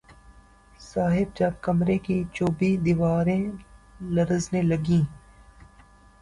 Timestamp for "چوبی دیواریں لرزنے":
2.33-4.61